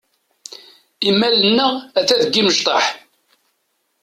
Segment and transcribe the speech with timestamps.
[1.09, 2.85] Imal-nneɣ ata deg imecṭaḥ.